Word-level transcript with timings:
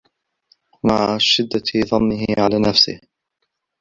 مَعَ 0.83 1.17
شِدَّةِ 1.19 1.71
ضَنِّهِ 1.91 2.25
عَلَى 2.37 2.59
نَفْسِهِ 2.59 2.99